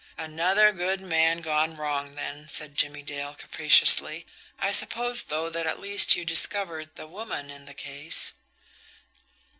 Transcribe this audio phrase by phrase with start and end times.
[0.17, 4.25] "Another good man gone wrong, then," said Jimmie Dale capriciously.
[4.57, 8.31] "I suppose, though, that at least you discovered the 'woman in the case'?"